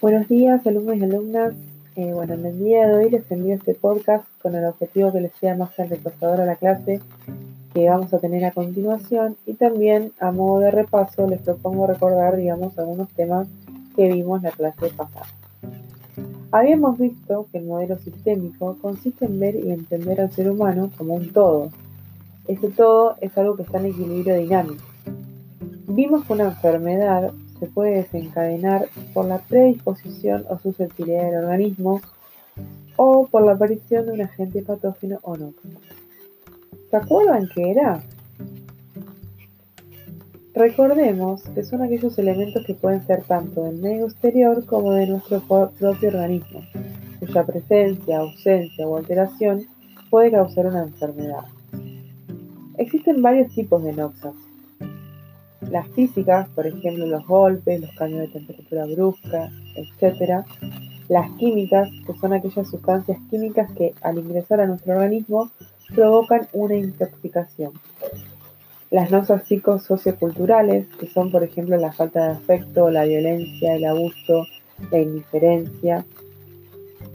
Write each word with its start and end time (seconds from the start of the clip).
Buenos 0.00 0.28
días, 0.28 0.64
alumnos 0.64 0.96
y 0.96 1.02
alumnas. 1.02 1.54
Eh, 1.96 2.12
bueno, 2.12 2.34
en 2.34 2.46
el 2.46 2.56
día 2.60 2.86
de 2.86 2.94
hoy 2.94 3.10
les 3.10 3.28
envío 3.32 3.56
este 3.56 3.74
podcast 3.74 4.24
con 4.40 4.54
el 4.54 4.64
objetivo 4.64 5.10
que 5.12 5.20
les 5.20 5.32
sea 5.40 5.56
más 5.56 5.76
enriquecedor 5.76 6.40
a 6.40 6.46
la 6.46 6.54
clase 6.54 7.00
que 7.74 7.88
vamos 7.90 8.14
a 8.14 8.20
tener 8.20 8.44
a 8.44 8.52
continuación 8.52 9.36
y 9.44 9.54
también 9.54 10.12
a 10.20 10.30
modo 10.30 10.60
de 10.60 10.70
repaso 10.70 11.26
les 11.26 11.40
propongo 11.40 11.88
recordar, 11.88 12.36
digamos, 12.36 12.78
algunos 12.78 13.08
temas 13.08 13.48
que 13.96 14.06
vimos 14.12 14.40
la 14.40 14.52
clase 14.52 14.90
pasada. 14.96 15.26
Habíamos 16.52 16.96
visto 16.96 17.48
que 17.50 17.58
el 17.58 17.64
modelo 17.64 17.98
sistémico 17.98 18.76
consiste 18.80 19.24
en 19.24 19.40
ver 19.40 19.56
y 19.56 19.72
entender 19.72 20.20
al 20.20 20.30
ser 20.30 20.48
humano 20.48 20.92
como 20.96 21.14
un 21.14 21.32
todo. 21.32 21.70
Ese 22.46 22.68
todo 22.68 23.16
es 23.20 23.36
algo 23.36 23.56
que 23.56 23.62
está 23.62 23.78
en 23.80 23.86
equilibrio 23.86 24.36
dinámico. 24.36 24.84
Vimos 25.88 26.24
que 26.24 26.34
una 26.34 26.44
enfermedad 26.44 27.32
se 27.58 27.66
puede 27.66 27.96
desencadenar 27.96 28.88
por 29.12 29.26
la 29.26 29.38
predisposición 29.38 30.44
o 30.48 30.58
susceptibilidad 30.58 31.24
del 31.24 31.44
organismo 31.44 32.00
o 32.96 33.26
por 33.26 33.44
la 33.44 33.52
aparición 33.52 34.06
de 34.06 34.12
un 34.12 34.20
agente 34.22 34.62
patógeno 34.62 35.18
o 35.22 35.36
no. 35.36 35.52
¿Se 36.90 36.96
acuerdan 36.96 37.48
qué 37.54 37.70
era? 37.70 38.02
Recordemos 40.54 41.42
que 41.54 41.62
son 41.62 41.82
aquellos 41.82 42.18
elementos 42.18 42.64
que 42.66 42.74
pueden 42.74 43.06
ser 43.06 43.22
tanto 43.22 43.64
del 43.64 43.76
medio 43.76 44.06
exterior 44.06 44.64
como 44.66 44.92
de 44.92 45.06
nuestro 45.06 45.40
propio 45.40 45.90
organismo, 45.90 46.62
cuya 47.20 47.46
presencia, 47.46 48.18
ausencia 48.18 48.88
o 48.88 48.96
alteración 48.96 49.66
puede 50.10 50.32
causar 50.32 50.66
una 50.66 50.82
enfermedad. 50.82 51.44
Existen 52.76 53.22
varios 53.22 53.52
tipos 53.54 53.84
de 53.84 53.92
noxas, 53.92 54.34
las 55.70 55.88
físicas, 55.88 56.48
por 56.50 56.66
ejemplo, 56.66 57.06
los 57.06 57.26
golpes, 57.26 57.80
los 57.80 57.90
cambios 57.92 58.22
de 58.22 58.28
temperatura 58.28 58.86
brusca, 58.86 59.50
etc. 59.76 60.44
Las 61.08 61.30
químicas, 61.32 61.88
que 62.06 62.14
son 62.14 62.32
aquellas 62.32 62.68
sustancias 62.68 63.18
químicas 63.30 63.70
que 63.72 63.94
al 64.02 64.18
ingresar 64.18 64.60
a 64.60 64.66
nuestro 64.66 64.94
organismo 64.94 65.50
provocan 65.94 66.48
una 66.52 66.76
intoxicación. 66.76 67.72
Las 68.90 69.10
nosas 69.10 69.44
psicosocioculturales, 69.44 70.86
que 70.98 71.06
son, 71.08 71.30
por 71.30 71.42
ejemplo, 71.42 71.76
la 71.76 71.92
falta 71.92 72.24
de 72.24 72.32
afecto, 72.32 72.90
la 72.90 73.04
violencia, 73.04 73.74
el 73.74 73.84
abuso, 73.84 74.46
la 74.90 74.98
indiferencia. 74.98 76.04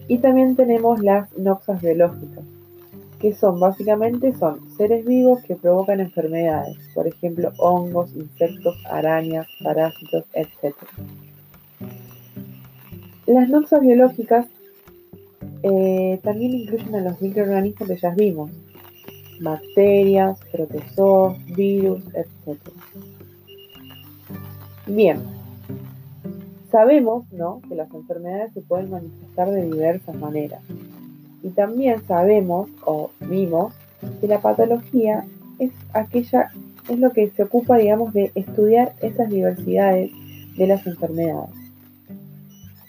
Y 0.07 0.19
también 0.19 0.55
tenemos 0.55 0.99
las 0.99 1.35
noxas 1.37 1.81
biológicas, 1.81 2.43
que 3.23 3.33
son 3.33 3.57
básicamente 3.57 4.33
son 4.33 4.59
seres 4.75 5.05
vivos 5.05 5.41
que 5.43 5.55
provocan 5.55 6.01
enfermedades, 6.01 6.77
por 6.93 7.07
ejemplo 7.07 7.53
hongos, 7.57 8.13
insectos, 8.17 8.75
arañas, 8.91 9.47
parásitos, 9.63 10.25
etc. 10.33 10.75
Las 13.25 13.47
noxas 13.47 13.79
biológicas 13.79 14.47
eh, 15.63 16.19
también 16.21 16.51
incluyen 16.51 16.95
a 16.95 16.99
los 16.99 17.21
microorganismos 17.21 17.87
que 17.87 17.95
ya 17.95 18.09
vimos, 18.09 18.51
bacterias, 19.39 20.37
protozoos, 20.51 21.37
virus, 21.45 22.03
etc. 22.13 22.59
Bien, 24.85 25.23
sabemos 26.69 27.31
¿no? 27.31 27.61
que 27.69 27.75
las 27.75 27.89
enfermedades 27.93 28.51
se 28.51 28.61
pueden 28.63 28.89
manifestar 28.89 29.49
de 29.49 29.63
diversas 29.63 30.13
maneras. 30.13 30.61
Y 31.43 31.49
también 31.49 32.01
sabemos 32.07 32.69
o 32.85 33.11
vimos 33.19 33.73
que 34.19 34.27
la 34.27 34.39
patología 34.39 35.25
es 35.59 35.71
aquella, 35.93 36.49
es 36.89 36.97
lo 36.97 37.11
que 37.11 37.29
se 37.29 37.43
ocupa, 37.43 37.77
digamos, 37.77 38.13
de 38.13 38.31
estudiar 38.33 38.93
esas 39.01 39.29
diversidades 39.29 40.11
de 40.57 40.67
las 40.67 40.87
enfermedades. 40.87 41.51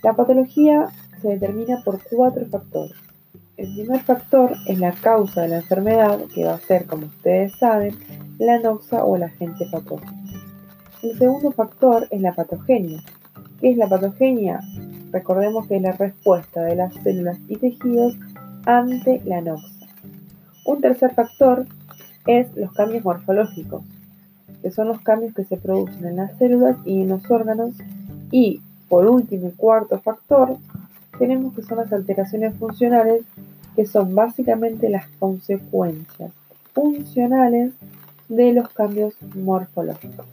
La 0.03 0.15
patología 0.15 0.89
se 1.21 1.29
determina 1.29 1.83
por 1.85 2.01
cuatro 2.11 2.47
factores. 2.47 2.97
El 3.57 3.73
primer 3.75 4.01
factor 4.01 4.55
es 4.67 4.79
la 4.79 4.93
causa 4.93 5.43
de 5.43 5.49
la 5.49 5.57
enfermedad, 5.57 6.21
que 6.35 6.45
va 6.45 6.55
a 6.55 6.61
ser, 6.61 6.87
como 6.87 7.07
ustedes 7.07 7.53
saben, 7.59 7.95
la 8.39 8.59
noxa 8.59 9.05
o 9.05 9.17
el 9.17 9.23
agente 9.23 9.67
patógeno. 9.71 10.13
El 11.03 11.19
segundo 11.19 11.53
factor 11.53 12.07
es 12.11 12.21
la 12.21 12.35
patogenia. 12.35 13.03
¿Qué 13.61 13.71
es 13.71 13.77
la 13.77 13.89
patogenia? 13.89 14.61
Recordemos 15.13 15.69
que 15.69 15.77
es 15.77 15.83
la 15.83 15.93
respuesta 15.93 16.63
de 16.63 16.77
las 16.77 16.95
células 16.95 17.39
y 17.49 17.57
tejidos 17.57 18.17
ante 18.67 19.23
la 19.25 19.41
noxa. 19.41 19.87
Un 20.65 20.81
tercer 20.81 21.15
factor 21.15 21.67
es 22.27 22.55
los 22.57 22.73
cambios 22.73 23.05
morfológicos, 23.05 23.83
que 24.63 24.71
son 24.71 24.89
los 24.89 25.01
cambios 25.01 25.35
que 25.35 25.45
se 25.45 25.57
producen 25.57 26.07
en 26.07 26.17
las 26.17 26.37
células 26.39 26.77
y 26.85 27.03
en 27.03 27.09
los 27.09 27.31
órganos. 27.31 27.75
Y 28.31 28.61
por 28.89 29.07
último 29.07 29.49
y 29.49 29.53
cuarto 29.53 29.99
factor, 30.01 30.57
tenemos 31.19 31.55
que 31.55 31.63
son 31.63 31.79
las 31.79 31.93
alteraciones 31.93 32.55
funcionales, 32.57 33.23
que 33.77 33.87
son 33.87 34.15
básicamente 34.15 34.89
las 34.89 35.07
consecuencias 35.19 36.33
funcionales 36.73 37.73
de 38.29 38.53
los 38.53 38.69
cambios 38.71 39.15
morfológicos. 39.35 40.27